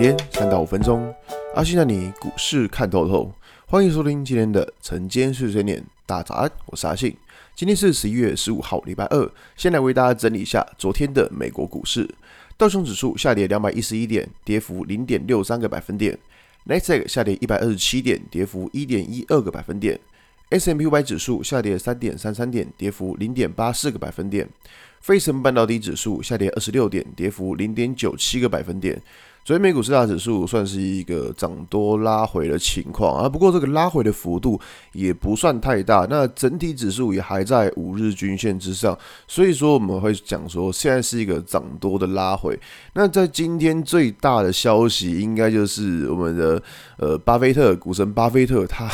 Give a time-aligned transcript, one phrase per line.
[0.00, 1.14] 天三到五分钟，
[1.54, 3.30] 阿信带你股市看透透。
[3.66, 7.14] 欢迎收听今天的晨间碎碎念，大家早安，我是阿信。
[7.54, 9.30] 今天是十一月十五号，礼拜二。
[9.58, 12.08] 先来为大家整理一下昨天的美国股市。
[12.56, 16.18] 道琼指数下跌两百一十一点，跌幅零点六三个百分点。
[16.64, 20.00] 纳斯达克下跌一百二十七点，跌幅一点一二个百分点。
[20.48, 24.48] S&P 500指数下跌三点三三点，跌幅零点八四个百分点。
[25.02, 29.00] 费城半导体指数下跌二十六点，跌幅零点九七个百分点。
[29.50, 34.60] 所以美股四大指数算是一个涨多拉回的情况啊，不过这个拉回的幅度
[34.92, 38.96] 也不算太大，那整体指数也还在五日均线之上，
[39.26, 42.56] 所以说我们会讲说现在是一个涨多的拉回。
[42.92, 46.62] 那在今天最大的消息应该就是我们的
[46.98, 48.86] 呃巴菲特股神巴菲特他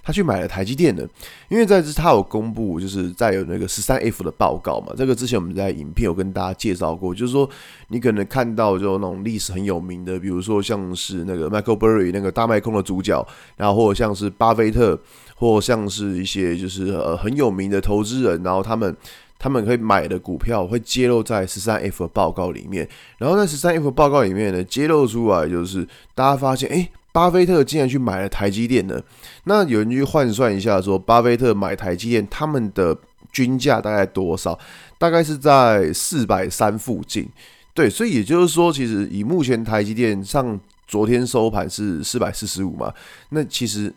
[0.00, 1.02] 他去买了台积电的，
[1.48, 7.50] 因为在这他有公布就是在有那个十三 F 的报告嘛，这个之前我们在影片有跟大家介绍过，就是说
[7.88, 10.03] 你可能看到就那种历史很有名。
[10.04, 14.98] 的，比如说像是那个 Michael Burry 那个大麦空的主角，然后或者像是巴菲特，
[15.36, 18.96] 或像是一些就是呃很有名的投资人，然后他们
[19.38, 22.88] 他们可以买的股票会揭露在十三 F 的报告里面，
[23.18, 29.00] 然后在十三 F 报告里面呢，揭露出来就是大家发现，诶，巴菲特竟然去买了台积电呢？
[29.44, 32.96] 那有人去换算一下，说巴菲特买台积电，他们的
[33.32, 34.58] 均价大概多少？
[34.98, 37.28] 大概是在四百三附近。
[37.74, 42.94] 对，所以也就是说，其实以目前台积电上昨天收盘是四百四十五嘛，
[43.30, 43.92] 那其实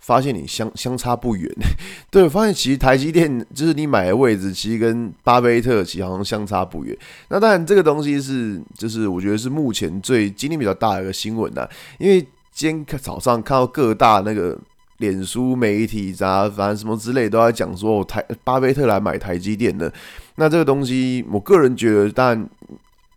[0.00, 1.48] 发现你相相差不远。
[2.10, 6.96] 对，发现其实台积电就是你买的位置，其实跟巴菲特其实好像相差不远。
[7.28, 11.64] 那当然，这个东西是就是我觉得是目前最今天比较大的一个新闻呐，
[12.00, 12.20] 因为
[12.50, 14.58] 今天早上看到各大那个
[14.96, 19.92] 脸书媒体啊，反正什么之类都在讲说台巴菲特来买台积电的。
[20.34, 22.48] 那这个东西，我个人觉得，当然。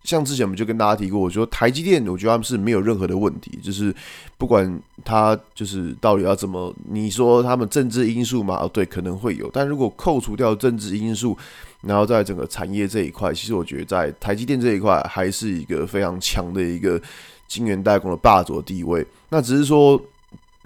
[0.03, 3.93] 像之前我们就跟大家提过，我说台积电，我觉得他们是没有任何的问题，就是
[4.37, 11.37] 不管他就是到底要怎么，你说他们政治因素嘛，哦对，可能会有，但如果扣除掉政治因素，
[11.81, 17.01] 然后在整个产业这一块，其实我觉得在台积电这一块还是一个非常强的一个
[17.47, 20.01] 晶圆代工的霸主的地位，那只是说。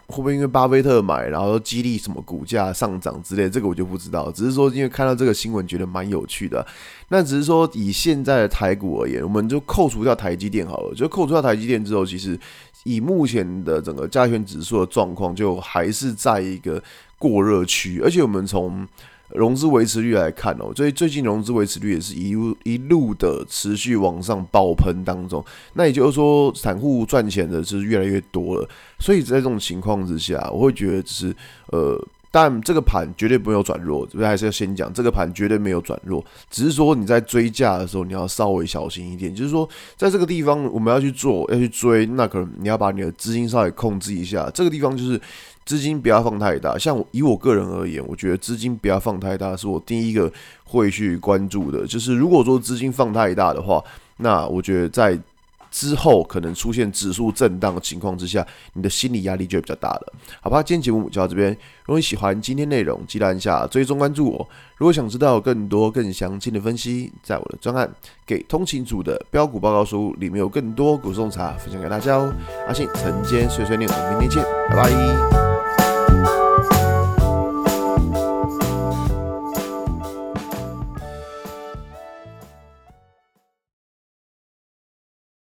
[0.08, 3.50] 会不会因为巴菲特买，然后激励什么股价上涨之类？
[3.50, 4.32] 这个我就不知道。
[4.32, 6.66] 只是说，因为看到这个新闻，觉得蛮有趣的。
[7.10, 10.96] 那只是说，以现在的台股而言，我们就扣除掉台积电好了。
[10.96, 12.40] 就扣除掉台积电之后，其实
[12.86, 16.82] 以目前的整个加权指数的状况，就还是在一个
[17.20, 18.00] 过热区。
[18.02, 18.88] 而且我们从
[19.30, 25.44] 融资维持率来看哦，所以最近融资维持率也是一路一路的持续往上爆喷当中。
[25.74, 28.70] 那也就是说，散户赚钱的是越来越多了。
[29.00, 31.36] 所以在这种情况之下，我会觉得就是
[31.68, 32.02] 呃，
[32.32, 39.34] 但这个盘绝对不会有转弱，这边还是要先讲，这个盘绝对没有转弱，只是说你在追价的时候，你要稍微小心一点。
[39.34, 44.50] 就是说，在这个地方我们要去做，要去追，那可能你要把你的资金稍微控制一下。
[44.54, 45.20] 这个地方就是。
[45.68, 50.32] 资金不要放太大，像以我个人而言，我觉得资金不要放太大，是我第一个
[50.64, 51.86] 会去关注的。
[51.86, 53.84] 就是如果说资金放太大的话，
[54.16, 55.20] 那我觉得在
[55.78, 58.44] 之后可能出现指数震荡的情况之下，
[58.74, 60.14] 你的心理压力就会比较大了。
[60.42, 61.52] 好吧，今天节目就到这边。
[61.86, 64.50] 如果你喜欢今天内容，记得按下追踪关注我。
[64.78, 67.88] 如果想知道更多更详尽的分析，在我的专案
[68.26, 72.34] 给通勤族的标股报告书里面有更多股种茶分享给大家哦。
[72.68, 75.47] 阿信晨间碎碎念，我们明天见，拜拜。